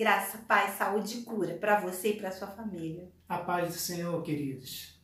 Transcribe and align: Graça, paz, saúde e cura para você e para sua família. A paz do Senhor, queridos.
Graça, 0.00 0.38
paz, 0.48 0.78
saúde 0.78 1.18
e 1.18 1.22
cura 1.24 1.58
para 1.60 1.78
você 1.78 2.12
e 2.12 2.16
para 2.16 2.30
sua 2.30 2.48
família. 2.48 3.06
A 3.28 3.36
paz 3.36 3.68
do 3.68 3.78
Senhor, 3.78 4.22
queridos. 4.22 4.98